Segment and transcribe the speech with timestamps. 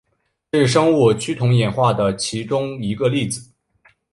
[0.51, 3.51] 这是生物趋同演化的其中一个例子。